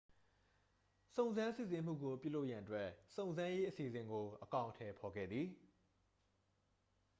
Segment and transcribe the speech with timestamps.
[1.15, 5.47] စုံစမ်းစစ်ဆေးမှုကို ပြုလုပ်ရန်အတွက် စုံစမ်းရေးအစီအစဉ်ကို အကောင်အထည်ဖော်ခဲ့သည်